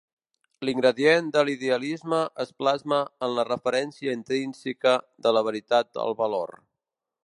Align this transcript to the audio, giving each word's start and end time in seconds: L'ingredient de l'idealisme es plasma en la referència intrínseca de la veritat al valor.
L'ingredient 0.67 1.27
de 1.35 1.43
l'idealisme 1.49 2.21
es 2.45 2.55
plasma 2.63 3.03
en 3.29 3.37
la 3.41 3.47
referència 3.53 4.19
intrínseca 4.21 4.99
de 5.27 5.39
la 5.39 5.49
veritat 5.51 6.05
al 6.07 6.23
valor. 6.25 6.61